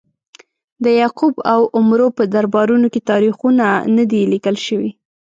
[0.83, 3.65] د یعقوب او عمرو په دربارونو کې تاریخونه
[3.95, 4.91] نه دي لیکل شوي.